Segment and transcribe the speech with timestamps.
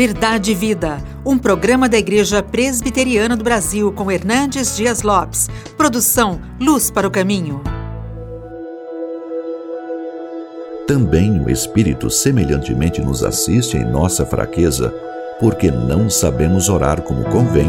[0.00, 5.50] Verdade e Vida, um programa da Igreja Presbiteriana do Brasil com Hernandes Dias Lopes.
[5.76, 7.60] Produção Luz para o Caminho.
[10.86, 14.88] Também o Espírito semelhantemente nos assiste em nossa fraqueza,
[15.38, 17.68] porque não sabemos orar como convém,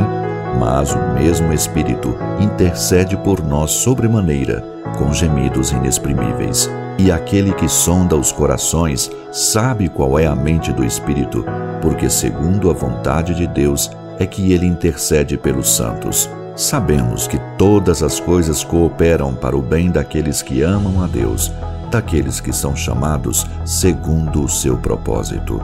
[0.57, 4.63] mas o mesmo Espírito intercede por nós sobremaneira,
[4.97, 6.69] com gemidos inexprimíveis.
[7.03, 11.43] E aquele que sonda os corações sabe qual é a mente do Espírito,
[11.81, 13.89] porque, segundo a vontade de Deus,
[14.19, 16.29] é que ele intercede pelos santos.
[16.55, 21.51] Sabemos que todas as coisas cooperam para o bem daqueles que amam a Deus,
[21.89, 25.59] daqueles que são chamados segundo o seu propósito.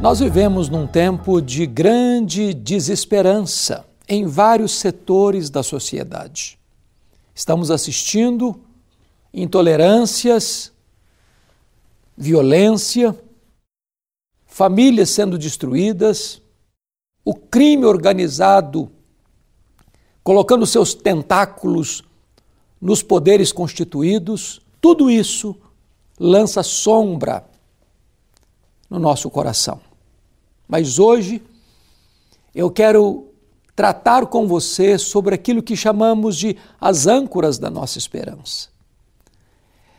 [0.00, 6.58] Nós vivemos num tempo de grande desesperança em vários setores da sociedade.
[7.34, 8.58] Estamos assistindo
[9.32, 10.72] intolerâncias,
[12.16, 13.18] violência,
[14.44, 16.42] famílias sendo destruídas,
[17.24, 18.90] o crime organizado
[20.22, 22.04] colocando seus tentáculos
[22.80, 25.56] nos poderes constituídos, tudo isso
[26.18, 27.44] lança sombra
[28.90, 29.80] no nosso coração.
[30.68, 31.42] Mas hoje
[32.54, 33.28] eu quero
[33.74, 38.72] tratar com você sobre aquilo que chamamos de as âncoras da nossa esperança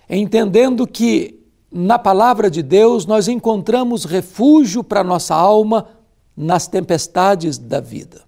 [0.09, 1.39] entendendo que
[1.71, 5.87] na palavra de Deus nós encontramos refúgio para nossa alma
[6.35, 8.23] nas tempestades da vida.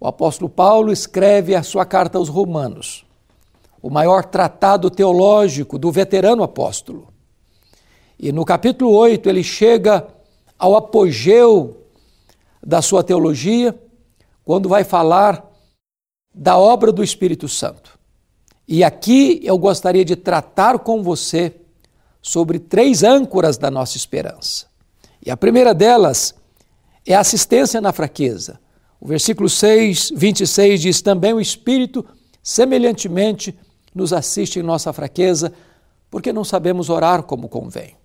[0.00, 3.04] O apóstolo Paulo escreve a sua carta aos Romanos,
[3.80, 7.08] o maior tratado teológico do veterano apóstolo.
[8.18, 10.06] E no capítulo 8 ele chega
[10.58, 11.86] ao apogeu
[12.64, 13.78] da sua teologia,
[14.44, 15.44] quando vai falar
[16.34, 17.98] da obra do Espírito Santo.
[18.66, 21.54] E aqui eu gostaria de tratar com você
[22.20, 24.66] sobre três âncoras da nossa esperança.
[25.24, 26.34] E a primeira delas
[27.06, 28.60] é a assistência na fraqueza.
[29.00, 32.04] O versículo 6, 26 diz: Também o Espírito,
[32.42, 33.58] semelhantemente,
[33.94, 35.52] nos assiste em nossa fraqueza,
[36.08, 37.96] porque não sabemos orar como convém.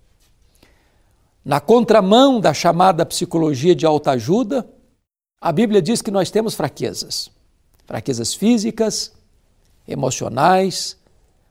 [1.44, 4.68] Na contramão da chamada psicologia de autoajuda,
[5.40, 7.30] a Bíblia diz que nós temos fraquezas.
[7.86, 9.12] Fraquezas físicas,
[9.88, 10.96] emocionais,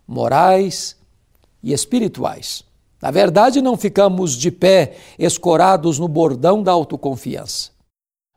[0.07, 0.95] morais
[1.61, 2.63] e espirituais.
[3.01, 7.71] Na verdade, não ficamos de pé escorados no bordão da autoconfiança.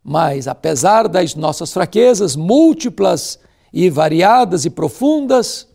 [0.02, 3.38] Mas, apesar das nossas fraquezas múltiplas
[3.72, 5.68] e variadas e profundas,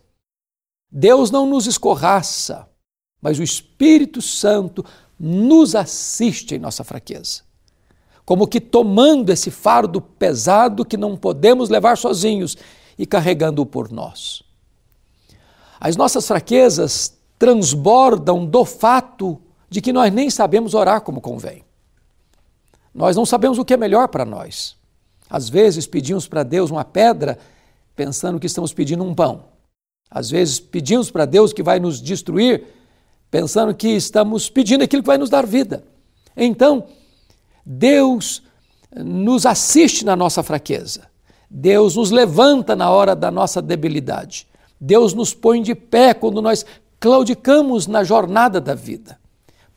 [0.91, 2.67] Deus não nos escorraça,
[3.21, 4.83] mas o Espírito Santo
[5.19, 7.41] nos assiste em nossa fraqueza.
[8.25, 12.57] Como que tomando esse fardo pesado que não podemos levar sozinhos
[12.97, 14.43] e carregando-o por nós.
[15.79, 19.39] As nossas fraquezas transbordam do fato
[19.69, 21.63] de que nós nem sabemos orar como convém.
[22.93, 24.77] Nós não sabemos o que é melhor para nós.
[25.29, 27.37] Às vezes pedimos para Deus uma pedra
[27.95, 29.45] pensando que estamos pedindo um pão.
[30.09, 32.63] Às vezes pedimos para Deus que vai nos destruir
[33.29, 35.83] pensando que estamos pedindo aquilo que vai nos dar vida.
[36.37, 36.87] Então,
[37.65, 38.43] Deus
[38.95, 41.09] nos assiste na nossa fraqueza.
[41.49, 44.47] Deus nos levanta na hora da nossa debilidade.
[44.79, 46.65] Deus nos põe de pé quando nós
[46.99, 49.19] claudicamos na jornada da vida.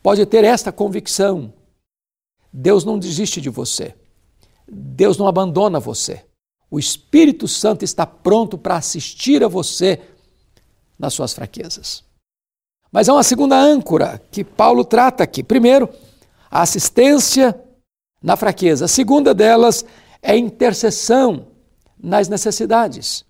[0.03, 1.53] Pode ter esta convicção.
[2.53, 3.95] Deus não desiste de você.
[4.67, 6.25] Deus não abandona você.
[6.71, 10.01] O Espírito Santo está pronto para assistir a você
[10.99, 12.05] nas suas fraquezas.
[12.91, 15.43] Mas há uma segunda âncora que Paulo trata aqui.
[15.43, 15.89] Primeiro,
[16.51, 17.59] a assistência
[18.23, 18.87] na fraqueza.
[18.87, 19.85] A segunda delas
[20.23, 21.47] é a intercessão
[22.03, 23.25] nas necessidades.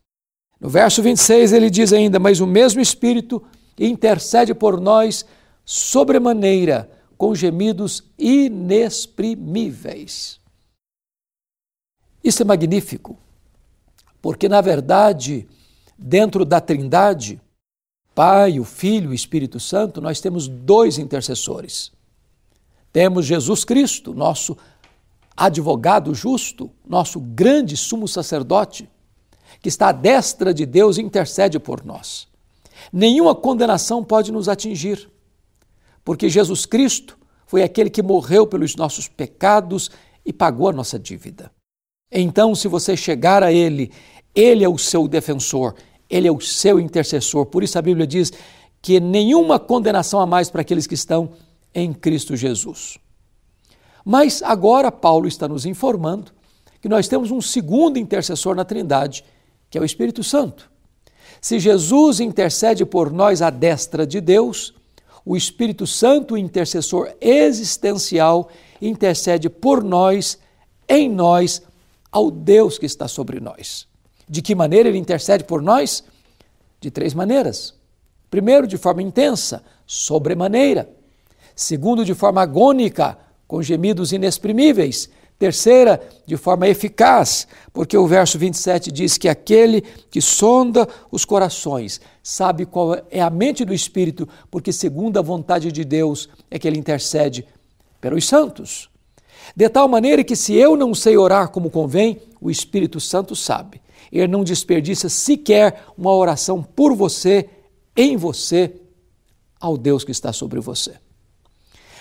[0.60, 3.40] No verso 26 ele diz ainda: Mas o mesmo Espírito
[3.78, 5.24] intercede por nós
[5.64, 10.40] sobremaneira, com gemidos inexprimíveis.
[12.22, 13.18] Isso é magnífico,
[14.20, 15.48] porque na verdade,
[15.96, 17.40] dentro da Trindade,
[18.14, 21.92] Pai, o Filho e o Espírito Santo, nós temos dois intercessores.
[22.92, 24.56] Temos Jesus Cristo, nosso
[25.38, 28.90] advogado justo, nosso grande sumo sacerdote,
[29.62, 32.26] que está à destra de Deus e intercede por nós.
[32.92, 35.08] Nenhuma condenação pode nos atingir,
[36.04, 39.90] porque Jesus Cristo foi aquele que morreu pelos nossos pecados
[40.26, 41.50] e pagou a nossa dívida.
[42.10, 43.92] Então, se você chegar a Ele,
[44.34, 45.74] Ele é o seu defensor,
[46.10, 47.46] Ele é o seu intercessor.
[47.46, 48.32] Por isso a Bíblia diz
[48.82, 51.30] que nenhuma condenação há mais para aqueles que estão
[51.74, 52.98] em Cristo Jesus.
[54.10, 56.32] Mas agora Paulo está nos informando
[56.80, 59.22] que nós temos um segundo intercessor na Trindade,
[59.68, 60.70] que é o Espírito Santo.
[61.42, 64.72] Se Jesus intercede por nós à destra de Deus,
[65.26, 68.48] o Espírito Santo, o intercessor existencial,
[68.80, 70.38] intercede por nós,
[70.88, 71.60] em nós,
[72.10, 73.86] ao Deus que está sobre nós.
[74.26, 76.02] De que maneira ele intercede por nós?
[76.80, 77.74] De três maneiras.
[78.30, 80.88] Primeiro, de forma intensa, sobremaneira.
[81.54, 85.08] Segundo, de forma agônica, com gemidos inexprimíveis.
[85.38, 92.00] Terceira, de forma eficaz, porque o verso 27 diz que aquele que sonda os corações
[92.22, 96.66] sabe qual é a mente do Espírito, porque, segundo a vontade de Deus, é que
[96.66, 97.46] ele intercede
[98.00, 98.90] pelos santos.
[99.54, 103.80] De tal maneira que, se eu não sei orar como convém, o Espírito Santo sabe.
[104.10, 107.48] Ele não desperdiça sequer uma oração por você,
[107.96, 108.74] em você,
[109.60, 110.94] ao Deus que está sobre você.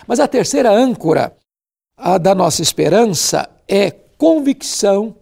[0.08, 1.36] Mas a terceira âncora
[1.98, 5.16] a da nossa esperança é convicção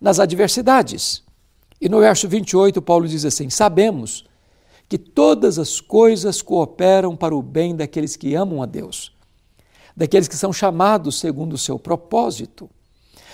[0.00, 1.24] nas adversidades.
[1.80, 4.24] E no verso 28, Paulo diz assim: Sabemos
[4.88, 9.12] que todas as coisas cooperam para o bem daqueles que amam a Deus,
[9.96, 12.70] daqueles que são chamados segundo o seu propósito.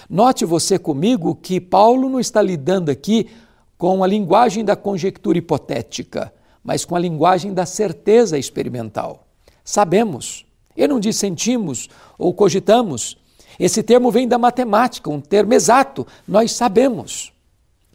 [0.09, 3.29] Note você comigo que Paulo não está lidando aqui
[3.77, 6.33] com a linguagem da conjectura hipotética,
[6.65, 9.27] mas com a linguagem da certeza experimental.
[9.63, 10.50] Sabemos.
[10.77, 11.89] Ele não diz sentimos
[12.19, 13.17] ou cogitamos.
[13.59, 16.07] Esse termo vem da matemática, um termo exato.
[16.27, 17.33] Nós sabemos.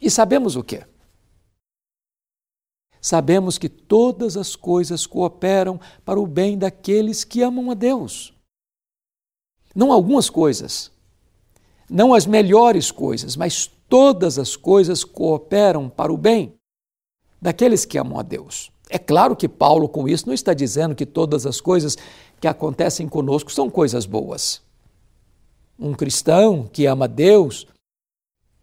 [0.00, 0.84] E sabemos o quê?
[3.00, 8.34] Sabemos que todas as coisas cooperam para o bem daqueles que amam a Deus.
[9.74, 10.90] Não algumas coisas,
[11.88, 16.54] não as melhores coisas, mas todas as coisas cooperam para o bem
[17.40, 18.72] daqueles que amam a Deus.
[18.88, 21.96] É claro que Paulo, com isso, não está dizendo que todas as coisas
[22.40, 24.62] que acontecem conosco são coisas boas.
[25.78, 27.66] Um cristão que ama Deus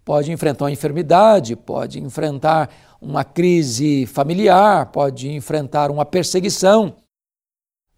[0.03, 2.69] pode enfrentar uma enfermidade, pode enfrentar
[3.01, 6.95] uma crise familiar, pode enfrentar uma perseguição,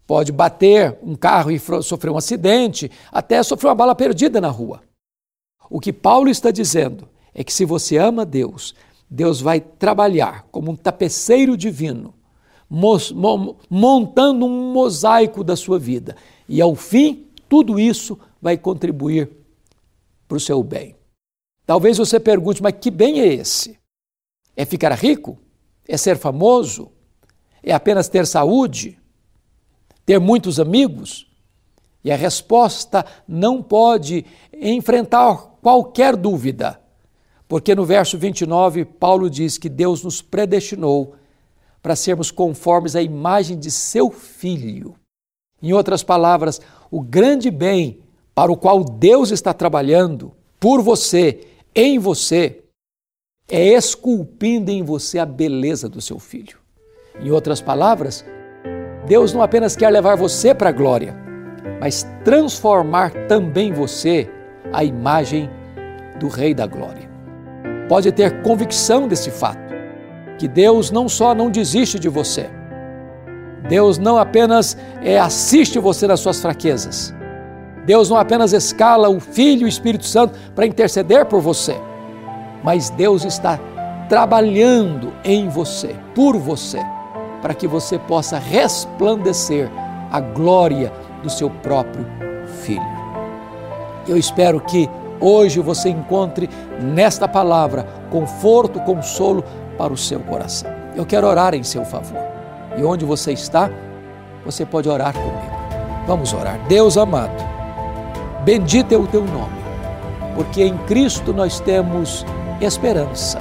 [0.06, 4.82] pode bater um carro e sofrer um acidente, até sofrer uma bala perdida na rua.
[5.68, 8.74] O que Paulo está dizendo é que se você ama Deus,
[9.10, 12.14] Deus vai trabalhar como um tapeceiro divino,
[12.68, 16.16] montando um mosaico da sua vida.
[16.48, 19.30] E ao fim, tudo isso vai contribuir
[20.26, 20.96] para o seu bem.
[21.64, 23.78] Talvez você pergunte, mas que bem é esse?
[24.56, 25.38] É ficar rico?
[25.86, 26.90] É ser famoso?
[27.62, 28.98] É apenas ter saúde?
[30.04, 31.26] Ter muitos amigos?
[32.04, 36.80] E a resposta não pode enfrentar qualquer dúvida.
[37.48, 41.16] Porque no verso 29, Paulo diz que Deus nos predestinou
[41.86, 44.96] para sermos conformes à imagem de seu filho.
[45.62, 46.60] Em outras palavras,
[46.90, 48.00] o grande bem
[48.34, 52.64] para o qual Deus está trabalhando por você, em você,
[53.48, 56.58] é esculpindo em você a beleza do seu filho.
[57.20, 58.24] Em outras palavras,
[59.06, 61.14] Deus não apenas quer levar você para a glória,
[61.78, 64.28] mas transformar também você
[64.72, 65.48] a imagem
[66.18, 67.08] do Rei da Glória
[67.88, 69.72] pode ter convicção desse fato,
[70.38, 72.48] que Deus não só não desiste de você,
[73.68, 77.14] Deus não apenas é, assiste você nas suas fraquezas,
[77.84, 81.76] Deus não apenas escala o Filho e o Espírito Santo para interceder por você,
[82.62, 83.58] mas Deus está
[84.08, 86.80] trabalhando em você, por você,
[87.42, 89.70] para que você possa resplandecer
[90.10, 90.92] a glória
[91.22, 92.06] do seu próprio
[92.62, 92.96] Filho.
[94.06, 94.88] Eu espero que
[95.20, 96.48] hoje você encontre
[96.80, 99.44] nesta palavra conforto, consolo
[99.76, 100.70] para o seu coração.
[100.94, 102.20] Eu quero orar em seu favor.
[102.76, 103.70] E onde você está,
[104.44, 105.56] você pode orar comigo.
[106.06, 106.58] Vamos orar.
[106.68, 107.42] Deus amado,
[108.44, 109.58] bendito é o teu nome,
[110.34, 112.24] porque em Cristo nós temos
[112.60, 113.38] esperança.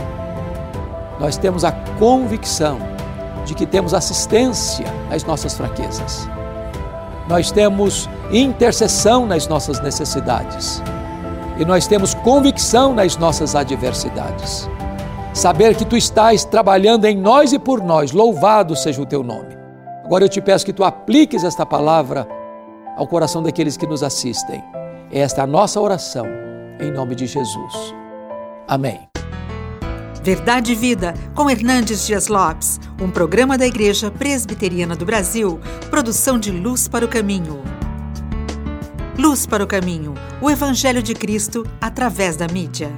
[1.19, 2.79] Nós temos a convicção
[3.45, 6.27] de que temos assistência às nossas fraquezas.
[7.27, 10.81] Nós temos intercessão nas nossas necessidades
[11.57, 14.67] e nós temos convicção nas nossas adversidades.
[15.35, 19.53] Saber que tu estás trabalhando em nós e por nós, louvado seja o teu nome.
[20.05, 22.25] Agora eu te peço que tu apliques esta palavra
[22.95, 24.63] ao coração daqueles que nos assistem.
[25.11, 26.25] Esta é a nossa oração,
[26.79, 27.93] em nome de Jesus.
[28.65, 29.09] Amém.
[30.23, 36.39] Verdade e Vida, com Hernandes Dias Lopes, um programa da Igreja Presbiteriana do Brasil, produção
[36.39, 37.61] de Luz para o Caminho.
[39.19, 42.89] Luz para o Caminho, o Evangelho de Cristo através da mídia.